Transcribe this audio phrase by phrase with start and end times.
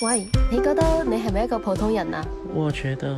[0.00, 2.24] 喂，你覺得你係咪一個普通人啊？
[2.54, 3.14] 我覺得，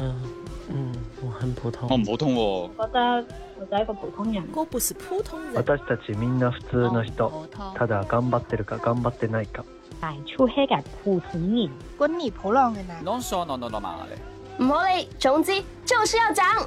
[0.69, 0.93] 嗯，
[1.23, 1.89] 我很普通。
[1.91, 3.27] 我唔普通喎、覺得
[3.59, 4.45] 我就係一個普通人。
[4.55, 5.55] 我不是普通人。
[5.55, 7.49] 私たちみんな普通の人。
[7.77, 9.65] ただ頑張ってるか頑張ってないか。
[10.01, 11.71] 大出黑嘅普通人。
[11.99, 12.95] 滾你普浪嘅呢？
[13.05, 14.17] non sono normale。
[14.59, 15.53] 唔好理，總之
[15.85, 16.67] 就是要講。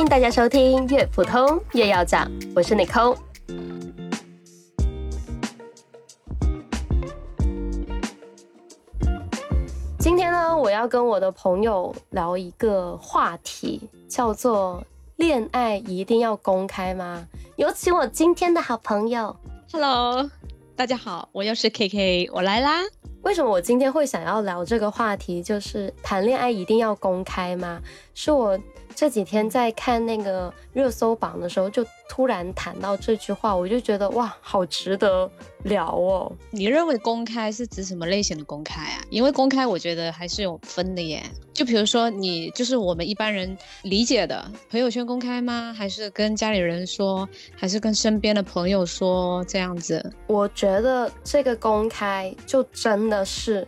[0.00, 3.18] Hello，歡迎大家收聽越普通越要講，我是 Nicole。
[9.98, 14.82] 今天呢，我要跟我的朋友聊一個話題，叫做
[15.18, 17.26] “戀愛一定要公開嗎？”
[17.56, 19.36] 有請我今天的好朋友。
[19.70, 20.30] Hello，
[20.80, 22.80] 大家好，我又是 KK，我来啦。
[23.20, 25.42] 为什么我今天会想要聊这个话题？
[25.42, 27.78] 就是谈恋爱一定要公开吗？
[28.14, 28.58] 是我
[28.94, 35.30] 这几天在看那个热搜榜的时候，就突然谈到这句话，我就觉得哇，好值得
[35.62, 36.32] 聊哦。
[36.50, 39.00] 你认为公开是指什么类型的公开啊？
[39.10, 41.22] 因为公开，我觉得还是有分的耶。
[41.54, 45.72] 就比如说，你就是我们一般人理解的朋友圈公开吗？
[45.72, 50.12] 还是跟家里人说，还是跟身边的朋友说这样子？
[50.26, 53.64] 我觉得这个公开就真的是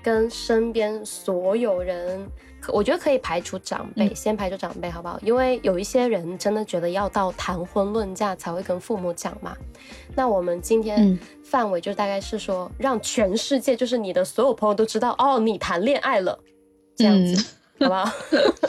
[0.00, 2.24] 跟身边所有人。
[2.72, 5.18] 我觉得可以排除长辈，嗯、先排除长辈，好不好？
[5.22, 9.56] 因为有一些人真的觉得要到谈婚论嫁才会跟父母讲嘛。
[10.14, 16.38] 那我们今天范围就大概是说，让全世界，就是你的所有朋友都知道，哦，你谈恋爱了，
[16.96, 17.46] 这样子，
[17.78, 18.12] 嗯、好不好？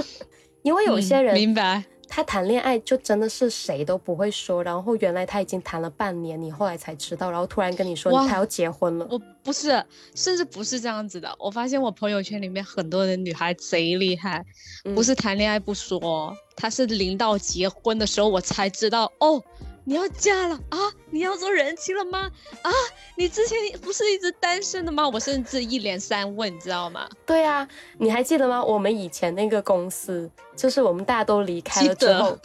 [0.64, 1.84] 因为有些人、嗯、明白。
[2.14, 9.08] 他谈恋爱就真的是谁都不会说，然后原来他已经谈了半年，你后来才知道，然后突然跟你说他要结婚了。
[9.09, 9.81] 我不是，
[10.14, 11.34] 甚至不是这样子的。
[11.40, 14.45] 我发现我朋友圈里面很多的女孩贼厉害，
[14.84, 19.41] 嗯、不是谈恋爱不说，她是临到结婚的时候我才知道哦。
[19.84, 20.78] 你要嫁了啊？
[21.09, 22.31] 你要做人妻了吗？
[22.62, 22.72] 啊？
[23.16, 25.08] 你之前不是一直单身的吗？
[25.09, 27.09] 我甚至一连三问，你知道吗？
[27.25, 28.64] 对啊，你还记得吗？
[28.64, 32.38] 我们以前那个公司，就是我们大家都离开了之后，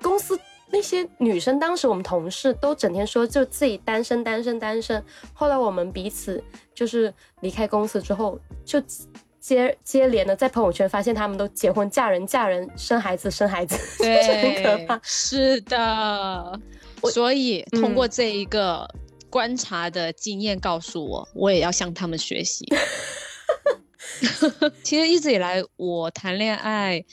[0.00, 0.38] 公司
[0.70, 5.04] 那些女生，当时我们同事都整天说就自己单身、单身、单身。
[5.34, 6.42] 后来我们彼此
[6.74, 8.80] 就是离开公司之后，就
[9.40, 15.00] 接接连的在朋友圈发现他们都结婚、嫁人、嫁人、生孩子、生孩子，對，很可怕。
[15.04, 16.60] 是的。
[17.04, 18.88] 所以通过这一个
[19.30, 22.66] 观察的经验告诉我，嗯、我也要向他们学习。
[24.82, 27.04] 其实一直以来，我谈恋爱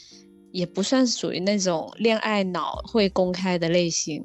[0.52, 4.24] 也不算是屬於那种恋爱脑会公开的类型。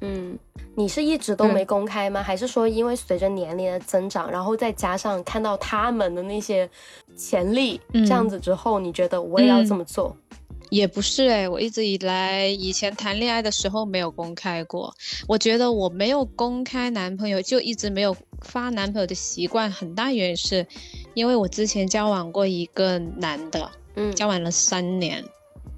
[0.00, 0.38] 嗯，
[0.76, 2.20] 你是一直都没公开吗？
[2.20, 6.68] 嗯、還是说因为随着年龄的增长，然后再加上看到他们的那些
[7.16, 10.16] 潜力，嗯、這樣子之后，你觉得我也要这么做？
[10.16, 10.22] 嗯
[10.70, 14.92] 也不是誒，我一直以来以前谈恋爱的时候没有公开过。
[15.28, 19.70] 我觉得我没有公开男朋友，就一直没有发男朋友的习惯。
[19.70, 20.66] 很大原因是，
[21.14, 25.24] 因为我之前交往过一个男的，嗯，交往了三年，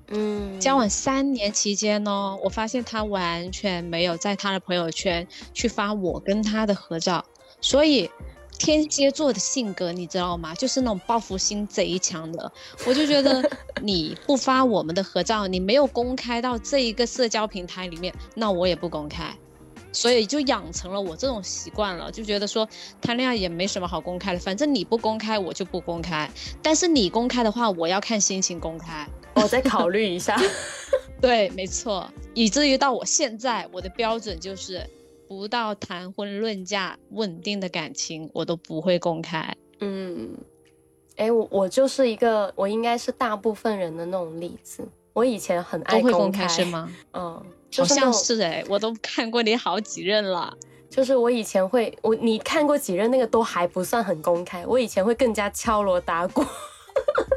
[0.09, 7.25] 嗯，交往三年期间呢，我发现他完全没有在他的朋友圈去发我跟他的合照，
[7.61, 8.11] 所以。
[8.59, 10.55] 天蝎座的性格你知道吗？
[10.55, 12.51] 就是那种报复心贼强的。
[12.87, 13.49] 我就觉得
[13.83, 19.35] 你不发我们的合照，你没有公开到这一个社交平台里面，那我也不公开。
[19.93, 22.69] 所以就养成了我这种习惯了，就觉得说
[23.01, 26.31] 谈恋爱也没什么好公开的，反正你不公开我就不公开。
[26.63, 29.09] 但是你公开的话，我要看心情公开。
[29.35, 30.39] 我再考虑一下。
[31.21, 32.07] 对，没错。
[32.35, 34.87] 以至于到我现在，我的标准就是。
[35.29, 39.57] 不到谈婚论嫁稳定的感情，我都不会公开。
[39.81, 40.37] 嗯，
[41.17, 44.87] 哎，我我就是一个，我应该是大部分人的那种例子。
[45.13, 46.93] 我以前很爱公开，是吗？
[47.15, 50.57] 嗯，就是、好像是哎，我都看过你好几任了。
[50.89, 54.65] 就是我以前会，我你看过几任那个都还不算很公开。
[54.67, 56.45] 我以前会更加敲锣打鼓，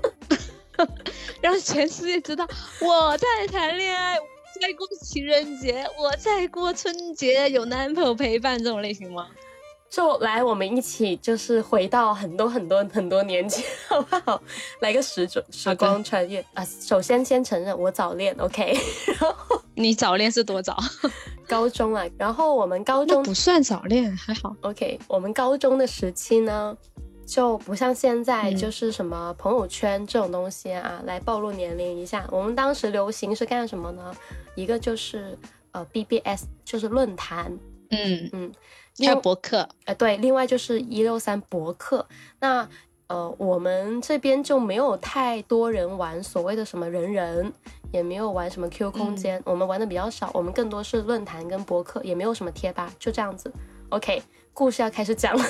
[1.41, 2.47] 让全世界知道
[2.79, 4.17] 我在談戀愛。
[4.61, 9.27] 在过情人节，我在过春节，有男朋友陪伴这种类型吗？
[9.89, 14.41] 就来，我们一起，就是回到很多很多很多年前， 好不好？
[14.81, 16.63] 來個時鐘時光穿越啊！
[16.65, 18.77] 首先先承认我早恋，OK？
[19.07, 20.77] 然后 你早恋是多早？
[21.47, 24.55] 高中啊，然后我们高中不算早恋，还好。
[24.61, 26.77] OK，我们高中的时期呢？
[27.29, 32.27] 就不像现在，就是什么朋友圈这种东西啊，嗯、來暴露年龄一下。
[32.31, 34.11] 我们当时流行是干什么呢？
[34.55, 35.37] 一个就是
[35.71, 37.55] 呃 BBS，就是论坛，
[37.91, 38.51] 嗯嗯，
[38.97, 42.03] 还有博客，呃对，另外就是一六三博客。
[42.39, 42.67] 那
[43.05, 47.53] 呃，我们这边就没有太多人玩所谓的什么人人，
[47.91, 53.53] 也没有玩什么 Q 空间，我们玩的比较少，我们更多是论坛跟博客，也没有什么贴吧，就这样子。
[53.89, 55.43] OK，故事要开始讲了。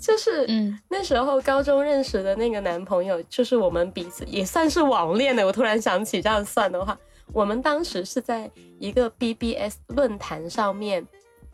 [0.00, 5.46] 就是嗯那时候高中认识的那个男朋友，就是我们彼此也算是网恋的。
[5.46, 6.98] 我突然想起，这样算的话，
[7.32, 11.06] 我们当时是在一个 BBS 论坛上面，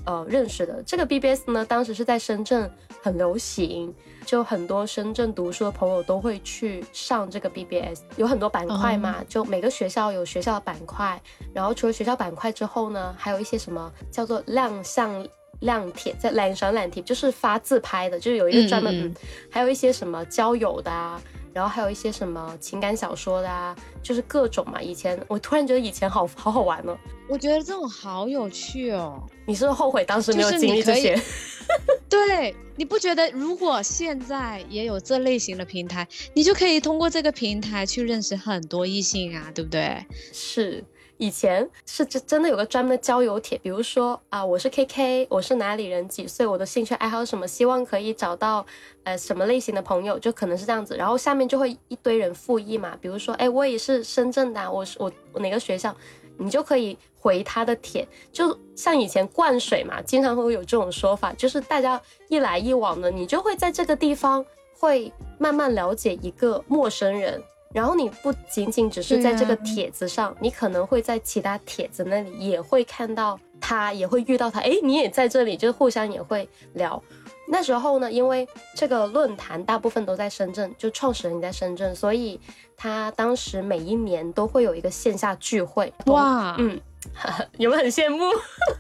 [0.04, 0.81] 呃认识的。
[0.87, 2.70] 这个 BBS 呢，当时是在深圳
[3.02, 3.93] 很流行，
[4.25, 11.20] 就很多深圳读书的朋友都会去上这个 BBS，有很多板块嘛，就每个学校有学校的板块，
[11.52, 15.26] 然后除了学校板块之后呢，还有一些什么叫做亮相。
[15.61, 19.14] 亮帖在懒闪懒帖，就是发自拍的，就是有一个专门，嗯嗯嗯
[19.50, 21.20] 还有一些什么交友的啊，
[21.53, 24.81] 然后还有一些什么情感小说的啊，就是各种嘛。
[24.81, 26.97] 以前我突然觉得以前好好好玩哦。
[27.29, 29.20] 我觉得这种好有趣哦。
[29.47, 31.20] 你是不是后悔当时没有经历这些？
[32.08, 40.06] 对，你不觉得如果现在也有这类型的平台，你就可以通过这个平台去认识很多异性啊，对不对？
[40.32, 40.85] 是。
[41.19, 48.67] 以前是真真的有个专门的交友帖，比如说啊，我是 K K，我是哪里人，几岁，我的兴趣爱好什么，希望可以找到
[49.05, 50.95] 呃什么类型的朋友，就可能是这样子。
[50.97, 55.95] 然后下面就会一堆人附议嘛，比如说，哎，我也是深圳的，我是我我哪个学校，
[56.37, 64.45] 你就可以回他的帖，就像以前灌水嘛，经常会有这种说法，就是大家一来一往的，你就会在这个地方
[64.79, 67.43] 会慢慢了解一个陌生人。
[67.76, 74.61] 然后你不仅仅只是在这个帖子上，你可能会在其他帖子那里也会看到他，也会遇到他。
[74.61, 77.02] 哎，你也在这里，就互相也会聊。
[77.46, 82.40] 那时候呢，因为这个论坛大部分都在深圳，就创始人也在深圳，所以
[82.78, 85.93] 他当时每一年都会有一个线下聚会。
[86.06, 86.81] 哇，嗯，
[87.58, 88.25] 有没有很羡慕？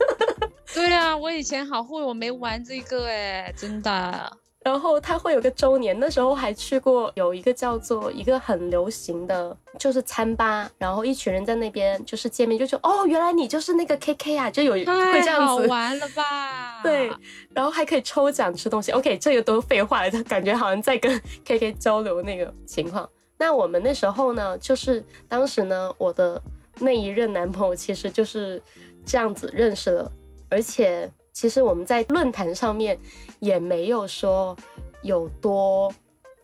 [0.72, 4.32] 对啊，我以前好后悔我没玩这个哎，真的。
[4.66, 16.82] 然后他会有个周年，那时候还去过有一个叫做一个很流行的，就是餐吧，然后一群人在那边就是见面，就说哦，原来你就是那个 KK 啊，就有会这样子，好玩了吧？
[16.82, 17.08] 对，
[17.54, 18.90] 然后还可以抽奖吃东西。
[18.90, 21.16] OK，这个都废话了，就感觉好像在跟
[21.46, 23.08] KK 交流那个情况。
[23.38, 26.42] 那我们那时候呢，就是当时呢，我的
[26.80, 28.60] 那一任男朋友其实就是
[29.04, 30.10] 这样子认识了，
[30.48, 32.98] 而且其实我们在论坛上面
[33.38, 34.56] 也没有说
[35.02, 35.92] 有多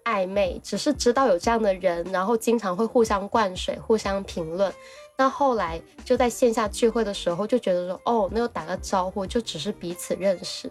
[0.05, 4.73] 暧昧，只是知道有这样的人，然后经常会互相灌水、互相评论。
[5.17, 10.71] 那后来就在线下聚会的时候，就觉得说，哦，那就打个招呼，就只是彼此认识。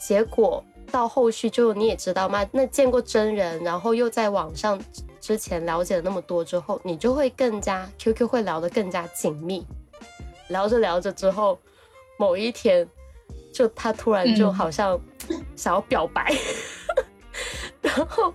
[0.00, 4.80] 结果到后续就你也知道嘛，那见过真人，然后又在网上
[5.20, 9.66] 之前了解了那么多之后，你就会更加 QQ 会聊得更加紧密。
[10.48, 11.58] 聊着聊着之后，
[12.18, 12.88] 某一天，
[13.52, 14.98] 就他突然就嗯好像
[15.56, 16.34] 想要表白，
[17.82, 18.32] 然后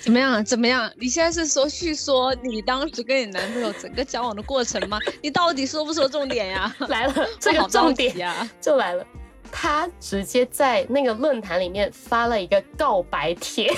[0.00, 0.44] 怎么样？
[0.44, 0.90] 怎么样？
[0.96, 4.98] 你现在是说叙说你当时跟你男朋友整个交往的过程吗？
[5.22, 6.74] 你到底说不说重点呀？
[6.88, 8.50] 来了这个重点呀啊！
[8.60, 9.06] 就来了，
[9.50, 13.70] 他直接在那个论坛里面发了一个告白帖，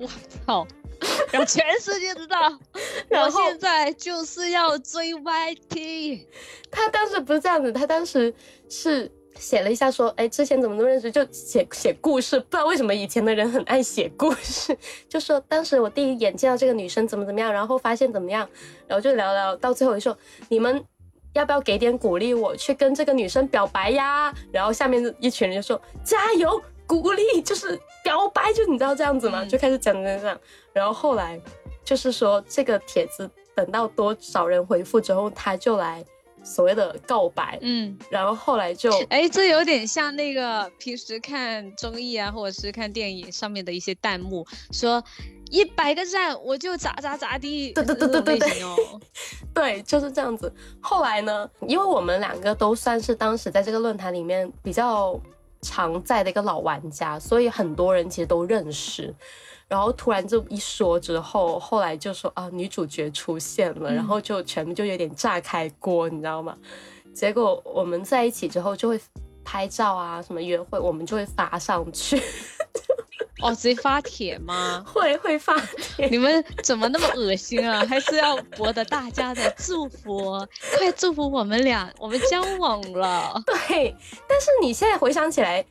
[0.00, 0.08] 我
[0.46, 0.66] 操！
[1.30, 2.58] 让全世界知道，
[3.10, 6.26] 我现在就是要追 YT。
[6.72, 8.34] 他当时不是这样子，他当时
[8.68, 12.38] 是写了一下说，哎，之前怎么怎么认识，就写写故事。
[12.38, 14.76] 不知道为什么以前的人很爱写故事，
[15.08, 18.48] 就说当时我第一眼见到这个女生怎么怎么样，然后发现怎么样，
[18.86, 20.16] 然后就聊聊到最后就说
[20.48, 20.84] 你们。
[21.34, 24.34] 要不要给点鼓励我去跟这个女生表白呀？
[24.50, 29.44] 然后下面一群人就说加油，鼓励就是表白，就你知道这样子吗？
[29.44, 30.40] 嗯就开始讲讲讲，
[30.72, 31.38] 然后后来
[31.84, 36.02] 就是说这个帖子等到多少人回复之后，他就来
[36.42, 45.02] 所谓的告白，嗯，然后后来就哎，这有点像那个平时看综艺啊，或者是看电影上面的一些弹幕，说
[45.50, 48.76] 一百个赞我就咋咋咋地，对对对对对对哦。
[49.54, 50.52] 对，就是这样子。
[50.80, 55.18] 后来呢，因为我们两个都算是当时在这个论坛里面比较
[55.62, 59.14] 常在的一个老玩家，所以很多人其实都认识。
[59.68, 66.56] 然后突然这一说之后，后来就说啊，女主角出现了，嗯然后就全部就有点炸开锅，你知道吗？
[67.14, 68.98] 结果我们在一起之后就会
[69.44, 72.22] 拍照啊，什么约会，我们就会发上去，
[73.42, 74.84] 哦，直接发帖吗？
[74.86, 76.06] 会会发帖。
[76.08, 77.84] 你们怎么那么恶心啊？
[77.84, 80.38] 还是要博得大家的祝福，
[80.76, 83.42] 快祝福我们俩，我们交往了。
[83.68, 83.96] 对，
[84.28, 85.64] 但是你现在回想起来，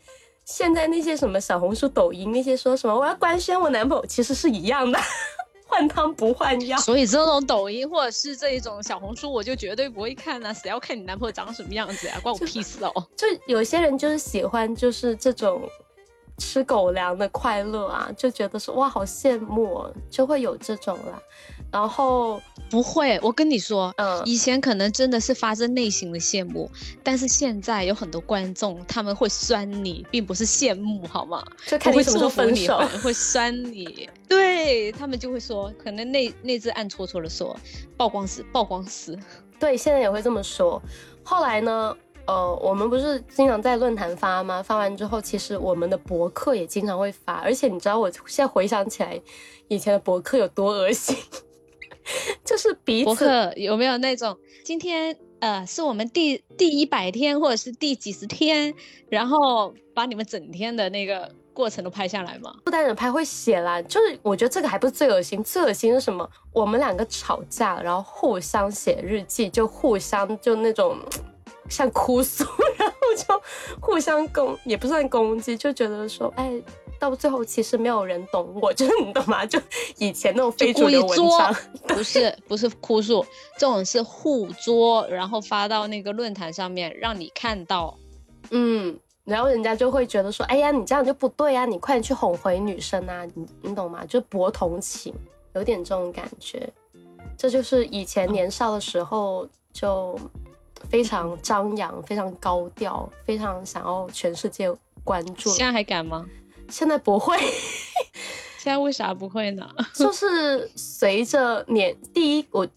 [0.47, 4.97] 现在那些什么小红书、抖音那些说什么我要官宣我男朋友，其实是一样的，
[5.67, 6.77] 换汤不换药。
[6.79, 10.53] 所以这种抖音或者是这一种小红书，我就绝对不会看啊！
[10.53, 13.05] 谁要看你男朋友长什么样子呀、关我屁事哦！
[13.17, 15.61] 就有些人就是喜欢就是这种
[16.37, 21.21] 吃狗粮的快乐啊，就觉得说哇好羡慕、哦，就会有这种啦。
[21.71, 26.69] 然后不会，我跟你说，嗯以前可能真的是发自内心的羡慕，
[27.03, 31.43] 但是现在有很多观众他们会酸你，并不是羡慕，好吗？
[31.65, 34.09] 就看你什么时候分手会酸你。
[34.29, 37.57] 对他们就会说，可能内内置暗戳戳的说，
[37.97, 39.17] 曝光死，曝光死。
[39.59, 40.81] 对，现在也会这么说。
[41.23, 41.95] 后来呢，
[42.27, 44.61] 呃，我们不是经常在论坛发吗？
[44.61, 47.35] 发完之后，其实我们的博客也经常会发。
[47.35, 49.19] 而且你知道，我现在回想起来，
[49.69, 51.15] 以前的博客有多恶心，
[52.43, 58.73] 就是彼博此客有没有那种今天呃是我们第第一百天或者是第几十天，
[59.09, 62.53] 然后把你们整天的那个过程都拍下来吗？
[62.65, 66.29] 不单人拍会写啦，就是我觉得这个还不是最恶心，最恶心是什么？
[66.51, 70.97] 我们两个吵架，然后互相写日记，就互相就那种
[71.69, 72.43] 像哭诉，
[72.77, 73.41] 然后就
[73.79, 76.61] 互相攻，也不算攻击，就觉得说，哎，
[76.99, 79.45] 到最后其实没有人懂我， 就是你懂吗？
[79.45, 79.59] 就
[79.97, 81.55] 以前那种非主流文章，
[81.87, 83.25] 不是不是哭诉，
[83.57, 87.97] 这种是互作，然后发到那个论坛上面，让你看到。
[88.51, 88.97] 嗯。
[89.25, 94.05] 然后人家就会觉得说，哎呀，你这样就不对啊，你快点去哄回女生啊，你你懂吗？
[94.05, 95.13] 就博同情，
[95.53, 96.65] 有点这种感觉。
[97.37, 100.17] 这就是以前年少的时候就
[100.89, 104.71] 非常张扬、非常高调、非常想要全世界
[105.03, 105.49] 关注。
[105.49, 106.25] 现在还敢吗？
[106.69, 107.37] 现在不会。
[108.57, 109.69] 现在为啥不会呢？
[109.95, 112.67] 就是随着年，第一我。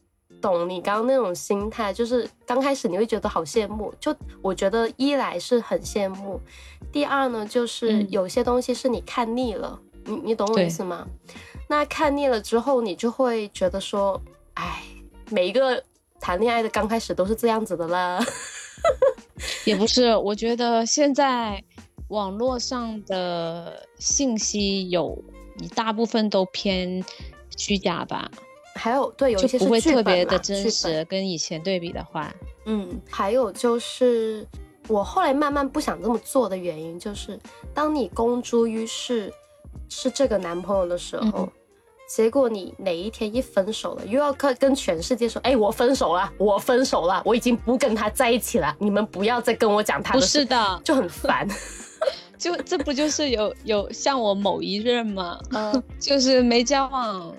[0.40, 6.40] 懂你刚刚那种心态，就是刚开始你会觉得好羡慕，就我觉得一来是很羡慕，
[6.90, 11.06] 第二呢就是有些东西是你看腻了，你你懂我意思吗？
[11.68, 14.18] 那看腻了之后，你就会觉得说，
[14.54, 14.82] 哎，
[15.28, 15.84] 每一个
[16.20, 18.22] 谈恋爱的刚开始都是这样子的啦。
[19.64, 21.62] 也不是，我觉得现在
[22.08, 25.22] 网络上的信息有
[25.58, 27.02] 一大部分都偏
[27.56, 28.30] 虚假吧。
[28.74, 32.32] 还有对，有一些不会特别的真实，跟以前对比的话，
[32.66, 34.46] 嗯，还有就是
[34.88, 37.38] 我后来慢慢不想这么做的原因，就是
[37.74, 39.30] 当你公诸于世
[39.88, 41.52] 是这个男朋友的时候，嗯、
[42.12, 51.48] 结果你哪一天一分手了，又要跟跟全世界说，哎，我分手了，我分手了，我已经不跟他在一起了，你们不要再跟我讲他的事，不是的，就很烦。
[52.36, 55.38] 就这不就是有有像我某一任吗？
[55.52, 57.32] 嗯，就是没交往。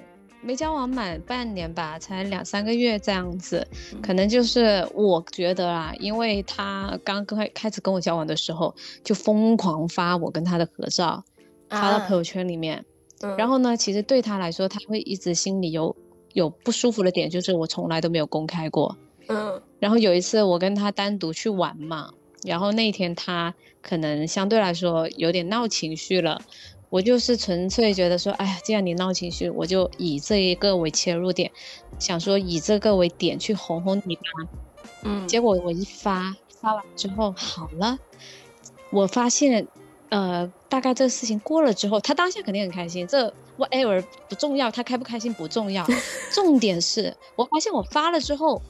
[0.44, 3.68] 没交往满半年吧，才两三个月这样子，
[4.02, 8.74] 可能就是我觉得啊，因为他刚开开始跟我交往的时候，
[9.04, 11.24] 就疯狂发我跟他的合照，
[11.70, 12.84] 发到朋友圈里面。
[13.22, 15.96] 啊、然后呢，其实对他来说，他会一直心里有
[16.34, 18.98] 有不舒服的点，就是我从来都没有公开过。
[19.28, 19.62] 嗯。
[19.80, 22.12] 然后有一次我跟他单独去玩嘛，
[22.44, 26.42] 然后那天他可能相对来说有点闹情绪了。
[26.90, 31.50] 我就是纯粹觉得说，哎呀，既然你闹情绪，我就以这一个为切入点，
[31.98, 34.22] 想说以这个为点去哄哄你吧。
[35.04, 37.98] 嗯，结果我一发发完之后好了，
[38.92, 39.68] 我发现，
[40.12, 45.84] 呃，大概这个事情过了之后，他当下肯定很开心，这 whatever 不重要，他开不开心不重要，
[46.32, 48.62] 重点是我发现我发了之后，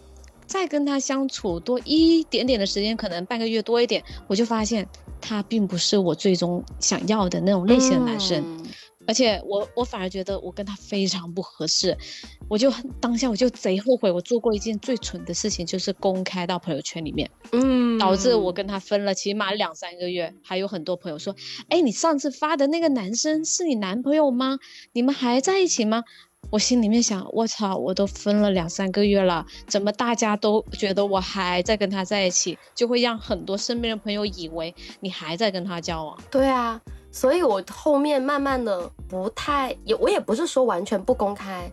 [0.45, 4.87] 再跟他相处多一点点的时间，可能半个月多一点，我就发现。
[5.23, 8.65] 他并不是我最终想要的那种类型的男生，嗯、
[9.07, 11.97] 而且我我反而觉得我跟他非常不合适，
[12.47, 21.35] 我就当下我就贼后悔，我做过一件最蠢的事情，就是公开到朋友圈里面，嗯，导致我跟他分了起码两三个月，还有很多朋友说，
[21.69, 24.59] 哎，你上次发的那个男生是你男朋友吗？
[24.93, 26.03] 你们还在一起吗？
[26.49, 36.19] 我心里面想，我操，我都分了两三个月了，怎么大家都觉得我还在跟他在一起，就会让很多身边的朋友以为你还在跟他交往。
[36.31, 41.71] 对啊，所以我后面慢慢的不太也，我也不是说完全不公开，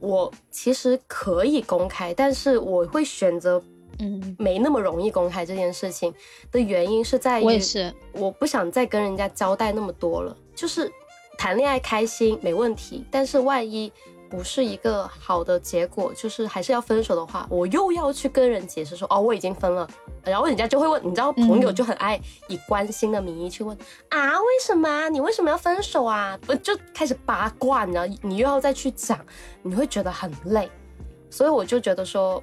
[0.00, 3.62] 我其实可以公开，但是我会选择，
[3.98, 6.12] 嗯，没那么容易公开这件事情
[6.50, 10.90] 的原因是在于，我也是，我不想再跟人家交代那么多了，就是。
[11.38, 13.90] 谈恋爱开心没问题，但是万一
[14.32, 19.86] 不是一个好的结果，就是还是要分手的话，我又要去跟人解释说，哦，我已经分了，
[20.24, 23.76] 然后人家就会问，你知道朋友就很爱以关心的名义去问、
[24.08, 25.10] 啊，为什么？
[25.10, 26.38] 你为什么要分手啊？
[26.46, 29.20] 不就开始八卦，你知道，你又要再去讲，
[29.60, 30.70] 你会觉得很累，
[31.28, 32.42] 所以我就觉得说，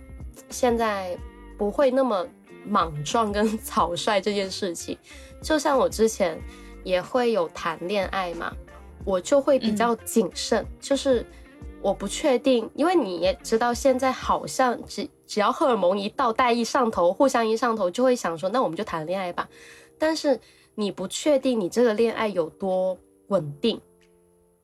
[0.51, 1.17] 现在
[1.57, 2.23] 不会那么
[2.67, 4.95] 莽撞跟草率这件事情，
[5.41, 6.39] 就像我之前
[6.83, 8.53] 也会有谈恋爱嘛。
[9.05, 11.25] 我就会比较谨慎，就是
[11.81, 19.47] 我不确定，因为你也知道，现在好像只只要荷尔蒙一到，代一上头，互相一上头，就会想说，那我们就谈恋爱吧。
[19.97, 20.39] 但是
[20.75, 23.79] 你不确定你这个恋爱有多稳定，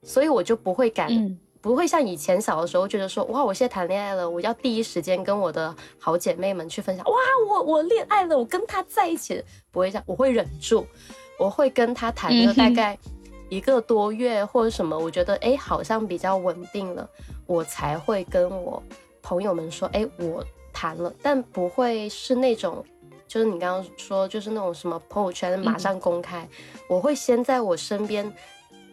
[0.04, 1.40] 所以我就不会敢，嗯。
[1.62, 7.16] 不会像以前小的时候觉得说，哇，我现在谈恋爱了，我要第一时间跟我的好姐妹们去分享，哇，
[7.50, 10.86] 我我恋爱了，我跟他在一起，不会这样，我会忍住，
[11.40, 12.96] 我会跟他谈了大概
[13.56, 17.10] 一个多月或者什么，我觉得哎好像比较稳定了，
[17.46, 18.84] 我才会跟我
[19.22, 20.44] 朋友们说，哎，我
[20.74, 22.84] 谈了，但不会是那种。
[23.28, 26.48] 就是你刚刚说，就是那种什么朋友圈马上公开，
[26.88, 28.32] 我会先在我身边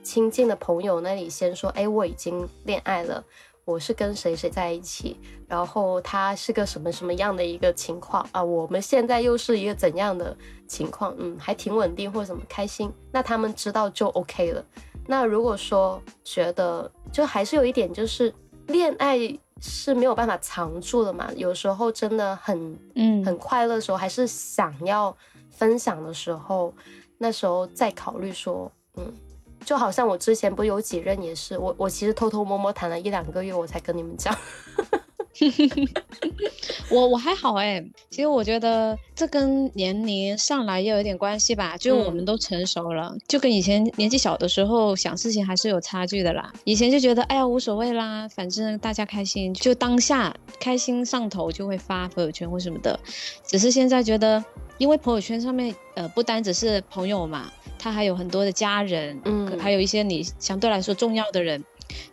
[0.03, 3.23] 亲近的朋友那里先说，哎，我已经恋爱了，
[3.65, 5.17] 我是跟谁谁在一起，
[5.47, 8.43] 然后他是个什么什么样的一个情况啊？
[8.43, 11.15] 我们现在又是一个怎样的情况？
[11.19, 14.65] 嗯，还挺稳定或者怎么开心，那他们知道就 OK 了。
[15.07, 18.33] 那如果说觉得就还是有一点，就是
[18.67, 19.19] 恋爱
[19.61, 25.17] 是没有办法藏住的嘛，有时候真的很嗯很快乐的时候，还是想要
[25.51, 26.75] 分享的时候，
[27.19, 29.13] 那时候再考虑说，嗯，
[29.65, 34.37] 就好像我之前不有几任也是，我我其实偷偷摸摸谈了一两个月，我才跟你们讲。
[36.91, 46.53] 我我还好哎，其实我觉得这跟年龄上来也有一点关系吧，就我们都成熟了，就跟以前年纪小的时候想事情还是有差距的啦。
[46.65, 53.01] 以前就觉得哎呀无所谓啦，反正大家开心，就当下开心上头就会发朋友圈或什么的。
[53.43, 54.45] 只是现在觉得，
[54.77, 57.51] 因为朋友圈上面呃不单只是朋友嘛，
[57.83, 61.65] 他还有很多的家人，嗯可还有一些你相对来说重要的人。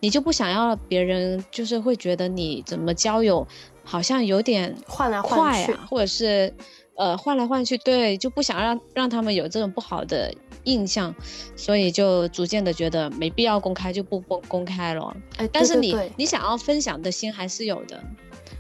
[0.02, 3.48] 你就不想要别人就是会觉得你怎么交友
[3.84, 6.54] 好像有点换来换去或者是
[6.96, 10.34] 呃换来换去，对，就不想让让他们有这种不好的
[10.66, 11.16] 印象，
[11.56, 15.16] 所以就逐渐的觉得没必要公开就不公公开了。
[15.38, 18.04] 哎，但是你你想要分享的心还是有的，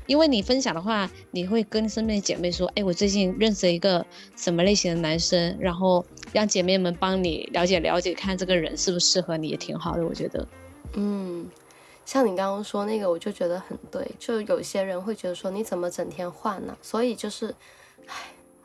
[0.05, 4.05] 因为你分享的话，你会跟身边的姐妹说，哎，我最近认识一个
[4.37, 10.47] 什么类型的男生，然后让姐妹们帮你了解了解，看这个人适不适合你，也挺好的，我觉得。
[10.93, 11.49] 嗯，
[12.05, 14.09] 像你刚刚说那个，我就觉得很对。
[14.17, 17.53] 就有些人会觉得说，你怎么整天换呢、所以就是，
[18.07, 18.13] 唉，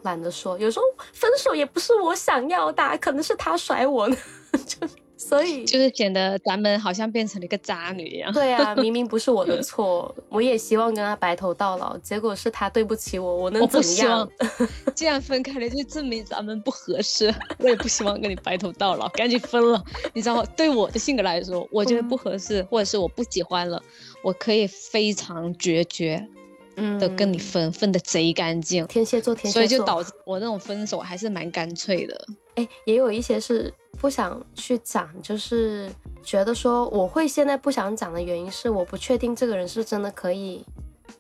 [0.03, 0.59] 懒得说。
[0.59, 4.17] 有时候分手也不是我想要的，可能是他甩我呢。
[4.67, 4.87] 就
[5.27, 8.31] 所以就是显得咱们好像变成了一个渣女一样。
[8.33, 14.29] 对啊， 明明不是我的错，我也希望跟他白头到老，结果是他对不起我，我能怎么样？
[14.95, 17.35] 既然分开了，就证明咱们不合适。
[17.59, 19.83] 我也不希望跟你白头到老，赶紧分了。
[20.13, 20.45] 你知道吗？
[20.55, 23.83] 对我的性格来说，我觉得不合适，或者是我不喜欢了，
[24.23, 26.29] 我可以非常决绝
[26.77, 28.87] 嗯的跟你分，分的贼干净。
[28.89, 32.27] 天蝎座，天蝎座所以就，导致我那种分手还是蛮干脆的。
[32.57, 35.91] 哎，也有一些是不想去讲，就是
[36.23, 40.65] 觉得说我会现在不想讲的原因是我不确定这个人是真的可以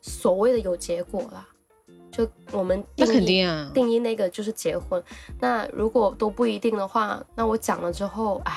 [0.00, 1.46] 所谓的有结果啦。
[2.10, 5.02] 就我们那定义肯定啊定义那个就是结婚。
[5.40, 8.54] 那如果都不一定的话，那我讲了之后，唉，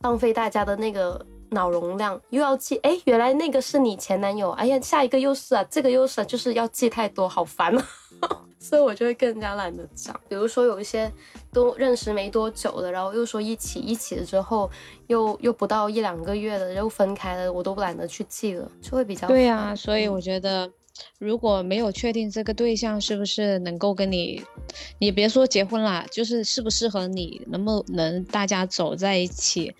[0.00, 7.86] 浪费大家的那个脑容量，又要记，哎，原来那个是你前男友，哎呀，下一个又是啊，这个又是、啊，就是要记太多，好烦啊。
[8.58, 10.18] 所以我就会更加懒得讲。
[10.26, 11.12] 比如说有一些
[11.54, 14.70] 都认识没多久的，然后又说一起一起了之后，
[15.06, 20.70] 又又不到一两个月了又分开了，我都懒得去记了，就会比较对呀、呀、所以我觉得，
[21.18, 24.42] 如果没有确定这个对象是不是能够跟你，
[24.98, 29.74] 你别说结婚啦，就是适不适合你，能不能大家走在一起，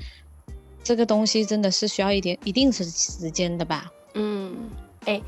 [0.83, 3.93] 这个东西真的是需要一点一定时时间的吧。
[4.15, 4.71] 嗯，
[5.07, 5.21] 哎，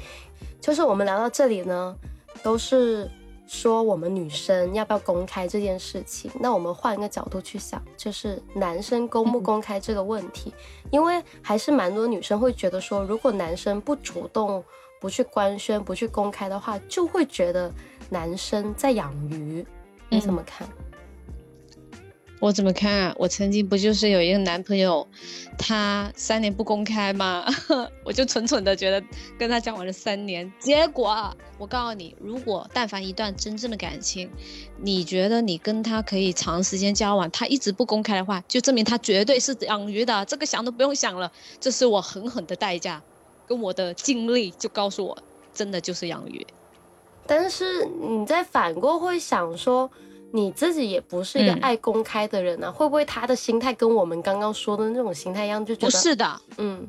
[0.60, 1.96] 就是我们聊到这里呢，
[2.42, 3.10] 都是
[3.46, 6.30] 说我们女生要不要公开这件事情。
[6.40, 10.52] 那我们换一个角度去想，就是男生公不公开这个问题，
[10.90, 14.62] 因为还是蛮多女生会觉得说，如果男生不主动、
[15.00, 17.72] 不去官宣、不去公开的话，就会觉得
[18.10, 19.64] 男生在养鱼。
[20.08, 20.66] 你怎么看？
[22.38, 23.14] 我怎么看啊？
[23.18, 25.06] 我曾经不就是有一个男朋友，
[25.56, 27.44] 他三年不公开吗？
[28.04, 29.02] 我就蠢蠢的觉得
[29.38, 34.30] 跟他交往了三年，结果我告诉你，如果但凡一段真正的感情，
[34.78, 43.02] 你觉得你跟他可以长时间交往，他一直不公开的话，就证明他绝对是养鱼的，这个想都不用想了，这是我狠狠的代价，
[43.46, 45.16] 跟我的经历就告诉我，
[45.54, 46.46] 真的就是养鱼。
[47.26, 49.90] 但是你再反过会想说，
[50.36, 51.60] 你自己也不是一个嗯。
[51.60, 56.86] 爱公开的人啊，会不会他的心态跟我们刚刚说的那种心态一样，就觉得不是的，嗯。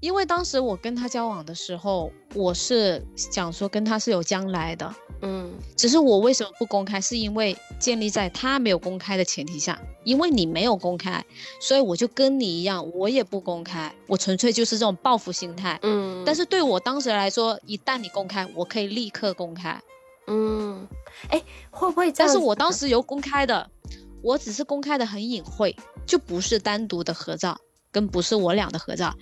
[0.00, 5.48] 因为当时我跟他交往的时候，我是想说跟他是有将来的，嗯。
[5.76, 11.24] 只是我为什么不公开，是因为建立在他没有公开的前提下，因为你没有公开，
[11.60, 15.78] 所以我就跟你一样，我也不公开，我纯粹就是这种报复心态。
[15.82, 19.80] 嗯，但是对我当时来说，一旦你公开，我可以立刻公开。
[20.26, 20.86] 嗯，
[21.28, 22.28] 哎，会不会这样？
[22.28, 23.70] 但是我当时有公开的，
[24.22, 25.74] 我只是公开的很隐晦，
[26.06, 27.58] 就不是单独的合照，
[27.90, 29.14] 跟不是我俩的合照，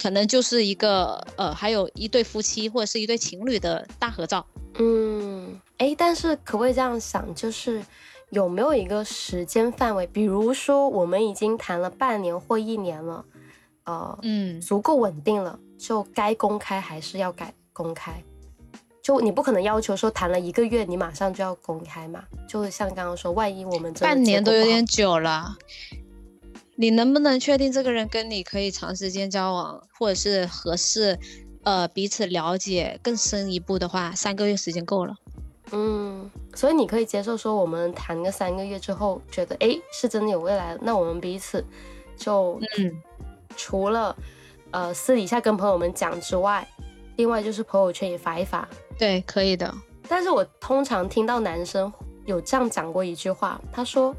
[0.00, 4.44] 可能就是一个呃，还有一对夫妻或者是一对情侣的大合照。
[4.78, 7.82] 嗯，哎，但是可不可以这样想，就是
[8.30, 10.06] 有没有一个时间范围？
[10.06, 13.24] 比如说我们已经谈了半年或一年了，
[13.84, 18.22] 呃，嗯，足够稳定了，就该公开还是要改公开？
[19.10, 22.22] 就你不可能要求说谈了一个月你马上就要公开嘛？
[22.48, 25.56] 就像刚刚说，万一我们半年都有点久了。
[26.76, 31.18] 你能不能确定这个人跟你可以长时间交往，或者是合适，
[31.64, 35.16] 呃，彼此了解更深一步的话，三个月时间够了。
[35.72, 41.64] 嗯，所以你可以接受说我们谈个三个月之后，觉得哎是真的有未来，那我们彼此
[42.16, 43.02] 就嗯，
[43.56, 44.14] 除了
[44.70, 46.64] 呃私底下跟朋友们讲之外，
[47.16, 48.68] 另外就是朋友圈也发一发。
[49.00, 49.74] 对，可以的。
[50.06, 51.90] 但是我通常听到男生
[52.26, 54.14] 有这样讲过一句话，他说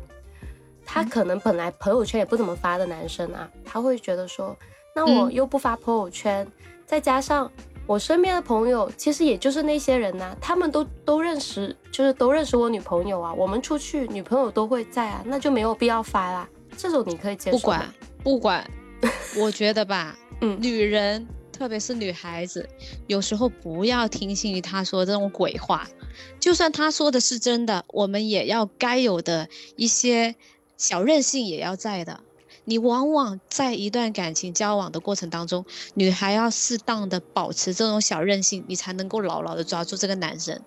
[0.83, 4.57] 他可能本来朋友圈也不怎么发的男生啊，他会觉得说，
[4.95, 6.47] 那我嗯又不发朋友圈，
[6.85, 7.49] 再加上
[7.85, 16.49] 我身边的朋友其实也就是那些人呐、他们都都认识，就是都认识我女朋友啊，我们出去女朋友都会在啊，那就没有必要发啦。
[16.75, 17.83] 这种你可以接受吗
[18.23, 21.27] 不管不管，我觉得吧， 嗯女人
[21.61, 22.67] 特别是女孩子，
[23.05, 25.87] 有时候不要听信于他说这种鬼话，
[26.39, 30.33] 就算他说的是真的，我们也要该有的一些
[30.75, 32.21] 小任性也要在的。
[32.65, 40.59] 你往往在一段感情交往的过程当中，女孩要适当的保持这种小任性，你才能够牢牢的抓住这个男生。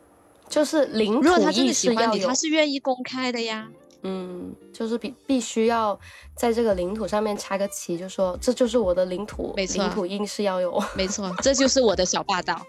[0.49, 3.69] 就是如果他真的喜欢你，他，是愿意公开的呀。
[4.07, 5.99] 嗯，就是必必须要
[6.37, 12.61] 在这个领土上面插个旗，就说这就是我的领土，没错领土硬是要有，没错，这就是我的小霸道。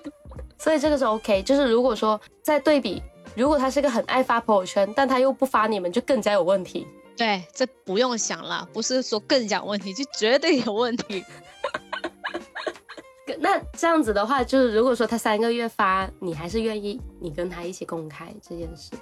[0.58, 1.42] 所以这个是 OK。
[1.42, 3.02] 就是如果说在对比，
[3.34, 6.86] 如果他是个很爱发朋友圈，但他又不发你们，就更加有问题。
[7.16, 11.24] 对，这不用想了，不是说更有问题，就绝对有问题。
[13.40, 18.98] 那这样子的话，就是如果说他三个月发，你还是愿意你跟他一起公开这件事的。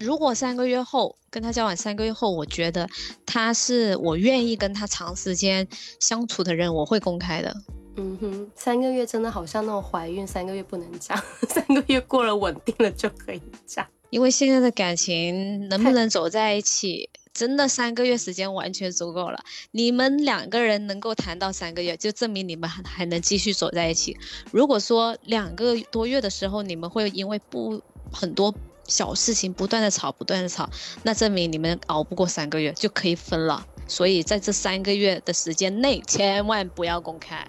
[0.00, 2.88] 如果三个月后跟他交往三个月后，我觉得
[3.26, 5.68] 他是我愿意跟他长时间
[6.00, 7.54] 相处的人，我会公开的。
[7.96, 13.86] 嗯哼，三个月真的好像那种怀孕三个月不能讲， 三个月过了稳定了就可以讲。
[14.08, 19.44] 因为现在的感情能不能走在一起，真的三个月时间完全足够了。
[19.72, 24.16] 你们两个人能够谈到三个月，就证明你们还还能继续走在一起。
[24.50, 28.52] 如果说两个多月的时候，你们会因为不很多
[28.90, 30.68] 小事情不断的吵，不断的吵，
[31.04, 33.64] 那证明你们熬不过三个月，就可以分了。
[33.86, 37.46] 所以在这三个月的时间内，千万不要公开。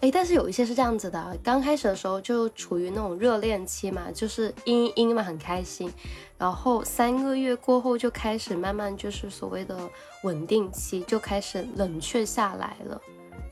[0.00, 5.90] 哎，但是有一些是这样子的，刚开始的时候就处于那种热恋期嘛，就是阴阴嘛，很开心，
[6.36, 9.78] 然后三个月过后就开始慢慢就是所谓的
[10.22, 13.00] 稳定期，就开始冷却下来了。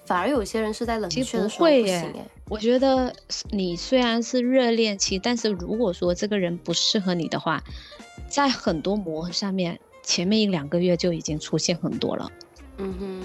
[0.05, 3.15] 反而有些人是在冷却的时候不行哎，我觉得
[3.51, 7.63] 你虽然是热恋期，但是如果说这个人不适合你的话，
[8.29, 12.31] 在很多磨合上面，前面一两个月就已经出现很多了。
[12.79, 13.21] 嗯哼，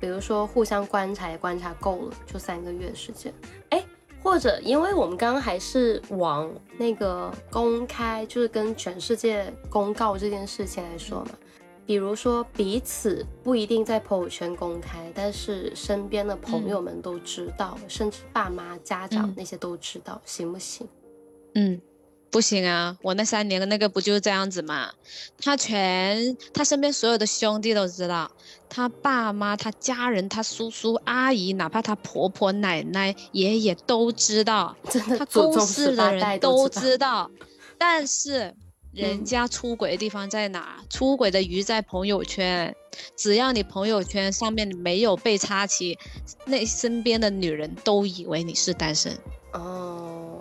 [0.00, 3.32] 比如说互相观察也观察够了，就三个月时间。
[3.70, 3.84] 哎，
[4.22, 11.30] 或者因为我们刚刚还是往那个公开，就是跟全世界公告这件事情来说嘛。
[11.86, 20.86] 比如说彼此不一定在朋友圈公开，但是身边的朋友们都知道，甚至爸妈、家长嗯那些都知道，行不行？
[21.54, 21.80] 嗯，
[22.30, 24.90] 不行啊，我那三年的那个不就是这样子嘛？
[25.38, 28.30] 他全他身边所有的兄弟都知道，
[28.68, 34.74] 他爸妈、他家人、他叔叔阿姨，哪怕他婆婆、奶奶、爷爷都知道。
[34.88, 36.68] 真的他公司的人都。
[36.68, 37.30] 知道，
[37.76, 38.54] 但是
[38.92, 40.82] 人嗯家出轨的地方在哪？
[40.90, 42.74] 出轨的鱼在朋友圈，
[43.16, 45.98] 只要你朋友圈上面没有被插旗，
[46.44, 49.16] 那身边的女人都以为你是单身。
[49.52, 50.40] 哦，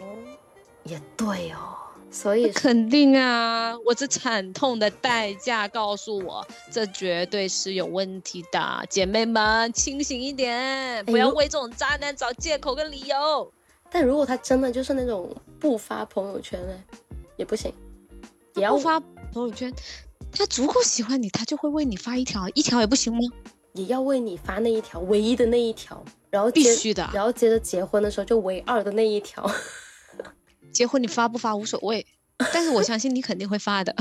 [0.83, 1.75] 也对哦，
[2.09, 8.85] 所以肯定啊，我这惨痛的代价告诉我，这绝对是有问题的。
[8.89, 13.51] 姐妹们，清醒一点，不要为这种渣男找借口跟理由。
[13.89, 16.73] 但如果他真的就是那种不发朋友圈呢，
[17.35, 17.73] 也不行，
[18.55, 19.73] 也要不发朋友圈，
[20.31, 23.19] 他足够喜欢你，他就会为你发一条，一条也不行吗？
[23.73, 29.49] 也要为你发那一条唯一的那一条，然后接必须的然后接着结婚的时候就唯二的那一条。
[30.73, 32.05] 结婚你发不发无所谓，
[32.53, 33.95] 但是我相信你肯定会发的。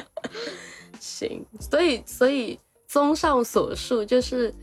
[0.98, 2.58] 行，所以所以
[2.88, 4.54] 综上所述，就是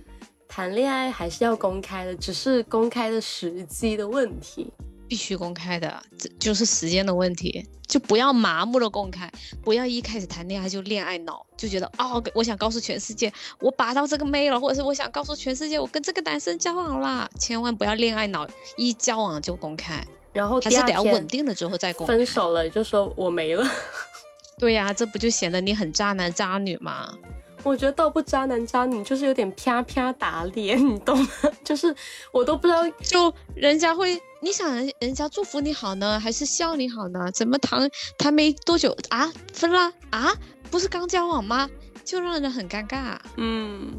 [0.47, 4.71] 谈恋爱还是要公开的，只是公开的时机的问题。
[5.07, 9.31] 必须公开的，这就是时间的问题，就不要麻木的公开，
[9.63, 22.13] 不要一开始谈恋爱就恋爱脑，就觉得哦，我想告诉全世界我拔到这个妹了，或者是我想告诉全世界我跟这个男生交往啦，千万不要恋爱脑，一交往就公开，然后还是得要稳定了之后再公开。
[22.13, 23.69] 分手了就说我没了。
[24.59, 27.17] 对呀、这不就显得你很渣男渣女吗？
[27.63, 31.27] 我觉得倒不渣男渣女，就是有点啪啪打脸，你懂吗？
[31.63, 31.95] 就是
[32.31, 37.31] 我都不知道，就人家会，你想人人家祝福你好呢，还是笑你好呢？
[37.31, 40.33] 怎么谈谈没多久啊，分了啊？
[40.69, 41.69] 不是刚交往吗？
[42.03, 43.17] 就让人很尴尬。
[43.37, 43.93] 嗯，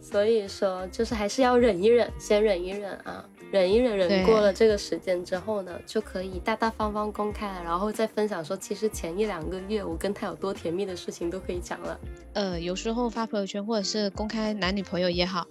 [0.00, 11.98] 所以说就是还是要忍一忍，先忍一忍啊，忍一忍，忍过了这个时间之后呢，就可以大大方方公开了，然后再分享说，其实前一两个月我跟他有多甜蜜的事情都可以讲了。
[12.34, 15.46] 呃，有时候发朋友圈或者是公开男女朋友也好，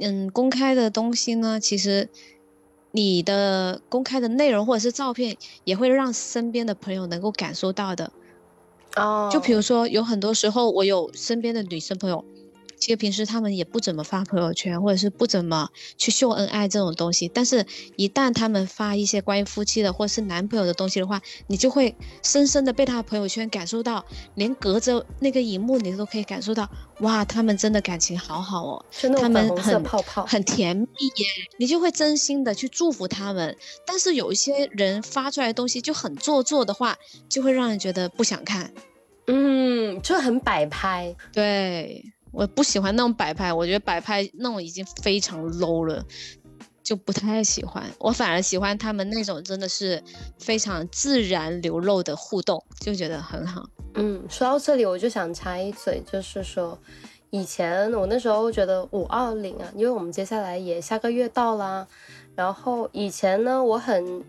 [0.00, 2.08] 嗯，公开的东西呢，其实
[2.92, 8.10] 你的公开的内容或者是照片，也会让身边的朋友能够感受到的。
[8.96, 12.24] 哦就比如说，有很多时候我有身边的女生朋友，
[12.78, 17.28] 其实平时他们也不怎么发朋友圈，或者是不怎么去秀恩爱这种东西。
[17.28, 17.64] 但是，
[17.96, 26.68] 一旦他们发一些关于夫妻的或者是男朋友的东西的话，你就会深深的被他的朋友圈感受到，连隔着那个荧幕，你都可以感受到，
[27.00, 28.84] 哇，他们真的感情好好哦，
[29.18, 31.26] 他们很泡泡，很甜蜜耶，
[31.58, 33.56] 你就会真心的去祝福他们。
[33.86, 36.96] 但是有一些人发出来的东西就很做作的话，
[37.28, 38.72] 就会让人觉得不想看。
[39.28, 41.16] 嗯，就很摆拍。
[41.32, 42.04] 对，
[42.36, 46.04] 我不喜欢那种摆拍，我觉得摆拍那种已经非常 low 了，
[46.82, 47.82] 就不太喜欢。
[47.98, 50.02] 我反而喜欢他们那种真的是
[50.38, 53.66] 非常自然流露的互动，就觉得很好。
[53.94, 56.78] 嗯，说到这里，我就想插一嘴，就是说，
[57.30, 61.88] 以前我那时候觉得五二零啊，因为我们接下来也下个月到啦，
[62.34, 64.22] 然后以前呢，我很，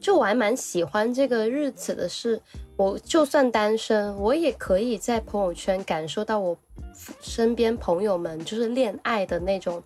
[0.00, 2.40] 就我还蛮喜欢这个日子的是，
[2.76, 6.56] 我就算单身，我也可以在朋友圈感受到我
[7.20, 9.82] 身边朋友们就是恋爱的那种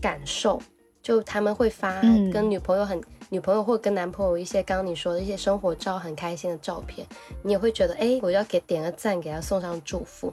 [0.00, 0.60] 感受，
[1.02, 3.00] 就他们会发嗯跟女朋友很。
[3.30, 7.06] 女朋友或跟男朋友一些刚刚你说的一些生活照，很开心的照片，
[7.42, 10.32] 你也会觉得，哎，我要给点个赞，给他送上祝福。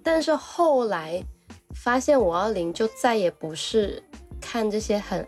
[0.00, 1.20] 但是后来
[1.74, 4.00] 发现五二零就再也不是
[4.40, 5.26] 看这些很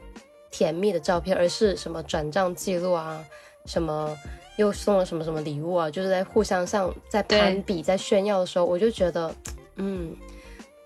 [0.53, 3.21] 甜蜜的照片，而是什么转账记录啊，
[3.67, 4.17] 什么
[4.57, 9.35] 又送了什么什么礼物啊，就是在互相上在攀比、在炫耀的时候，我就觉得，
[9.75, 10.15] 嗯，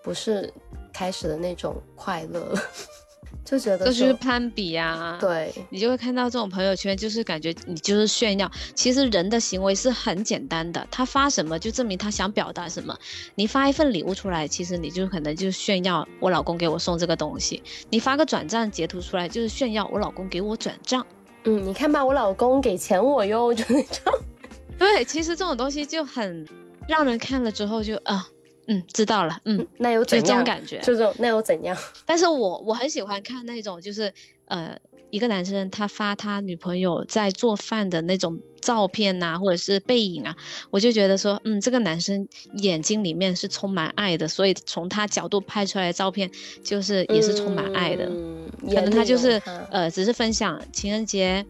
[0.02, 0.52] 不是
[0.92, 2.60] 开始的那种快乐了，
[3.44, 5.16] 就觉得这就是攀比啊。。
[5.20, 8.50] 对，你就会看到这种朋友圈，就是感觉你就是炫耀。
[8.74, 12.96] 其实人的行为是很简单的，他发什么就证明他想表达什么。
[13.34, 21.06] 你发一份礼物出来，其实你就可能就是炫耀我老公给我送这个东西；你发个转账截图出来，就是炫耀我老公给我转账。
[21.44, 24.12] 嗯，你看吧，我老公给钱我哟，就那种。
[24.78, 26.46] 对，其实这种东西就很
[26.88, 28.28] 让人看了之后就啊，
[28.72, 30.26] 嗯，知道了，嗯，那又就怎样？
[30.26, 30.78] 这种感觉。
[30.78, 31.76] 就这种，那又怎样？
[32.06, 34.12] 但是我我很喜欢看那种，就是
[34.46, 34.76] 呃，
[35.10, 40.34] 一个男生他发他女朋友在做饭的那种照片呐、或者是背影啊，
[40.70, 46.30] 我就觉得说，嗯，这个男生眼睛里面是充满爱的，所以从他角度拍出来的照片，
[46.62, 48.06] 就是也是充满爱的。
[48.06, 51.44] 嗯，可能他就是呃，只是分享情人节，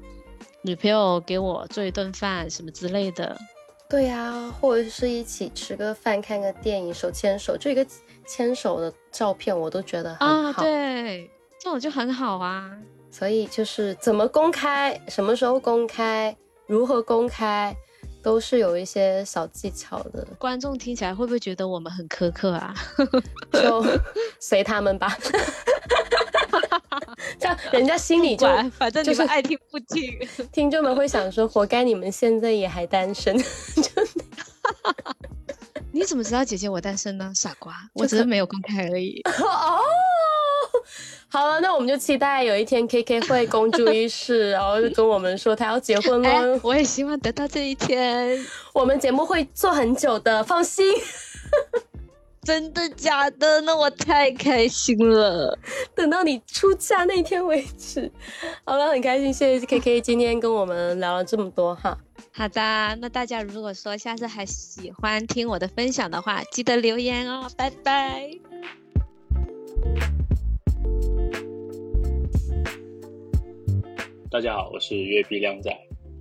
[0.63, 3.39] 女朋友给我做一顿饭什么之类的。
[3.93, 7.87] 对呀、或者是一起吃个饭、看个电影、手牵手，就一个
[8.27, 10.63] 牵手的照片，我都觉得很啊，好。
[10.63, 12.73] 对，这种就很好啊。
[13.11, 16.35] 所以就是怎么公开，什么时候公开，
[16.67, 17.77] 如何公开，
[18.23, 22.75] 都是有一些小技巧的，观众听起来会不会觉得我们很苛刻啊？
[23.53, 23.85] 就
[24.39, 25.17] 随他们吧。
[27.39, 30.19] 这样人家心里就管，反正你就是们爱听不听。
[30.53, 33.37] 听众们会想说，活该你们现在也还单身。
[35.95, 37.31] 你怎么知道姐姐我单身呢？
[37.35, 39.21] 傻瓜，我只是没有公开而已。
[39.25, 39.79] 哦，
[41.33, 48.39] 好了，那我们就期待有一天 K K 会公诸于世，然后就跟我们说他要结婚哎喽。，我也希望得到这一天。
[48.75, 50.85] 我们节目会做很久的，放心。
[52.45, 53.63] 真的假的？
[53.63, 55.59] 那我太开心了。
[55.95, 58.13] 等到你出嫁那天为止。
[58.65, 61.97] 好了，很开心，谢谢 K K 今天跟我们聊了这么多哈。
[62.33, 62.61] 好的，
[63.01, 67.49] 那大家如果说下次还喜欢听我的分享的话，记得留言哦。
[67.57, 68.29] 拜拜。
[74.33, 75.71] 大家好，我是月碧靓仔。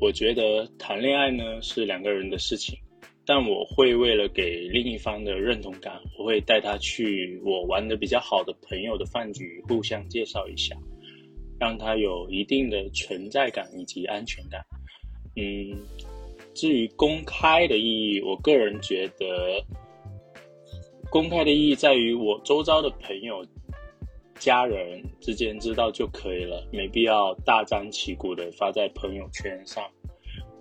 [0.01, 2.77] 我觉得谈恋爱呢是两个人的事情，
[3.25, 10.75] 但我会为了给另一方的认同感，我会带他去我玩的比较好的朋友的饭局，互相介绍一下。
[11.57, 14.61] 让他有一定的存在感以及安全感。
[15.37, 15.73] 嗯，
[16.53, 19.63] 至于公开的意义，我个人觉得，
[21.09, 23.41] 公开的意义在于我周遭的朋友、
[24.41, 29.83] 家人之间知道就可以了，没必要大张旗鼓的发在朋友圈上。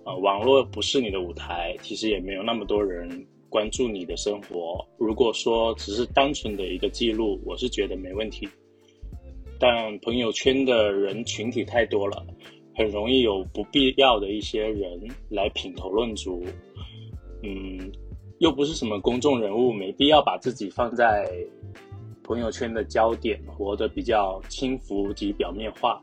[0.03, 4.85] 啊，网络不是你的舞台，其实也没有那么多人关注你的生活。
[4.99, 8.47] 如果说只是单纯的一个记录，我是觉得没问题。
[9.59, 12.23] 但朋友圈的人群体太多了，
[12.75, 16.43] 很容易有不必要的一些人来品头论足。
[17.41, 17.91] 嗯，
[18.37, 21.27] 又不是什么公众人物，没必要把自己放在
[22.31, 26.01] 朋友圈的焦点，活得比较轻浮及表面化。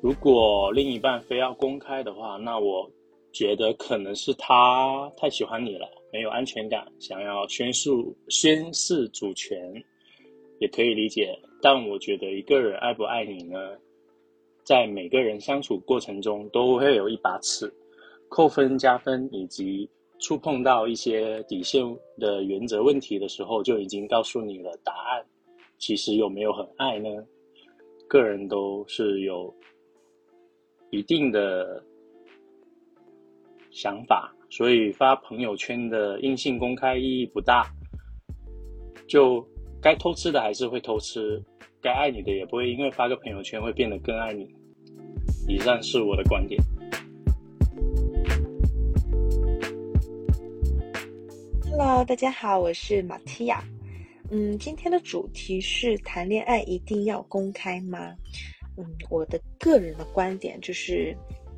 [0.00, 2.90] 如果另一半非要公开的话，那我
[3.30, 7.90] 觉得可能是他太喜欢你了，没有安全感，想要宣誓
[8.30, 9.60] 宣示主权，
[10.60, 11.38] 也可以理解。
[11.60, 13.58] 但我觉得一个人爱不爱你呢，
[14.64, 17.70] 在每个人相处过程中都会有一把尺，
[18.30, 21.84] 扣分、加分以及触碰到一些底线
[22.18, 25.24] 的原则问题的时候，就已经告诉你了答案。
[25.78, 27.08] 其实有没有很爱呢？
[28.08, 29.54] 个人都是有。
[30.90, 31.84] 一定的
[33.70, 37.70] 想法，所以发朋友圈的硬性公开意义不大。
[39.06, 39.46] 就
[39.82, 41.38] 该偷吃的还是会偷吃，
[41.82, 44.48] 该爱你的也不会因为发个朋友圈会变得更爱你。
[45.46, 46.58] 以上是我的观点。
[51.80, 53.62] Hello，大家好，我是马蒂亚。
[54.32, 58.16] 嗯，今天的主题是谈恋爱一定要公开吗？
[58.76, 61.16] 嗯，我的个人的观点就是，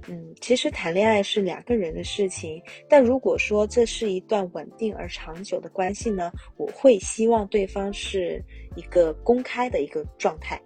[0.09, 8.45] 嗯，其实谈恋爱是两个人的事情，但如果说这是一段稳定而长久的关系呢，我会希望对方是
[8.77, 10.61] 一个公开的一个状态。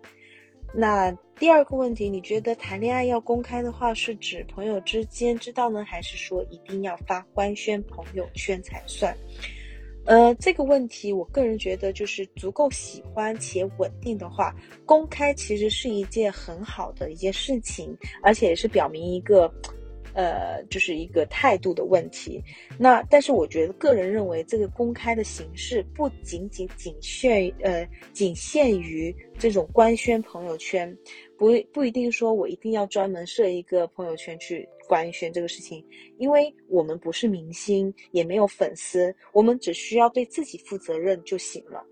[0.76, 9.16] 那第二个问题，你觉得谈恋爱要公开的话，是指朋友之间知道呢，还是说一定要发官宣朋友圈才算？
[10.06, 19.50] 呃，这个问题，我个人觉得就是足够喜欢且稳定的话，公开其实是一件很好的一件事情，而且也是表明一个，
[20.14, 22.42] 呃，就是一个态度的问题。
[22.79, 30.96] 那但是我觉得个人认为，这个公开的形式不仅仅仅限呃仅限于这种官宣朋友圈，
[31.37, 34.68] 不不一定说我一定要专门设一个朋友圈去。
[34.87, 35.83] 官宣这个事情，
[36.18, 41.83] 因为我们不是明星，也没有粉丝，我们只需要对自己负责任就行了。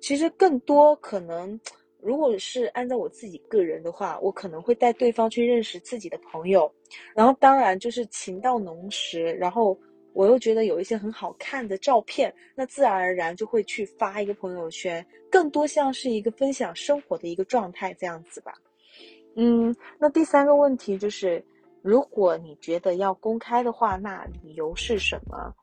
[0.00, 1.60] 其实更多可能，
[2.00, 6.72] 如果是按照我自己个人的话，我可能会带对方去认识自己的朋友，
[7.14, 9.78] 然后当然就是情到浓时，然后
[10.12, 18.52] 我又觉得有一些很好看的照片，那自然而然就会去发一个朋友圈，更多像是一个分享生活的一个状态这样子吧。
[19.36, 21.44] 嗯，那第三个问题就是。
[21.80, 25.54] 如果你觉得要公开的话，那理由是什么？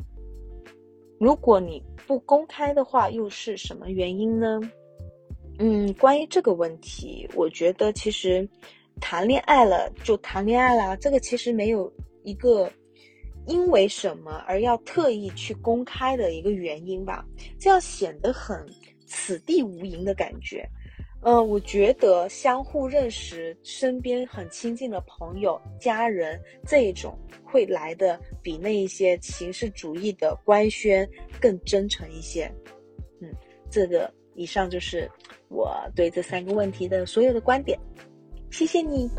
[1.20, 4.60] 如果你不公开的话，又是什么原因呢？
[5.60, 8.48] 嗯，关于这个问题，我觉得其实
[9.00, 11.92] 谈恋爱了就谈恋爱啦，这个其实没有
[12.24, 12.72] 一个
[13.46, 17.26] 因为什么而要特意去公开的一个原因吧，
[17.60, 18.66] 这样显得很
[19.06, 20.68] 此地无银的感觉。
[21.22, 31.08] 嗯，我觉得相互认识，身边很亲近的朋友、家人这一种会来的比那一些形式主义的官宣
[31.40, 32.52] 更真诚一些。
[33.22, 33.30] 嗯，
[33.72, 35.10] 这个以上就是
[35.50, 37.80] 我对这三个问题的所有的观点。
[38.52, 39.10] 谢谢你。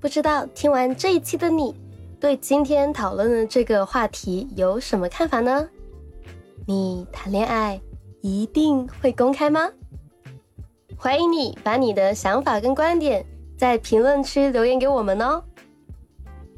[0.00, 1.74] 不知道听完这一期的你。
[2.18, 5.68] 对今天讨论的这个话题有什么看法呢？
[6.66, 7.80] 你谈恋爱
[8.22, 9.70] 一定会公开吗？
[10.96, 13.24] 欢迎你把你的想法跟观点
[13.58, 15.42] 在评论区留言给我们哦。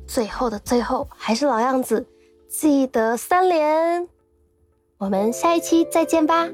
[0.06, 2.06] 最后的最后，还是老样子，
[2.48, 4.08] 记得三连。
[4.98, 6.48] 我们下一期再见吧。